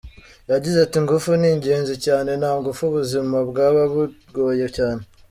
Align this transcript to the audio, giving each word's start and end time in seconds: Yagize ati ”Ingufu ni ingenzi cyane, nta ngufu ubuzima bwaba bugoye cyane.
Yagize 0.51 0.77
ati 0.81 0.95
”Ingufu 1.01 1.29
ni 1.39 1.47
ingenzi 1.53 1.95
cyane, 2.05 2.29
nta 2.39 2.51
ngufu 2.59 2.81
ubuzima 2.85 3.37
bwaba 3.49 3.81
bugoye 3.93 4.67
cyane. 4.77 5.01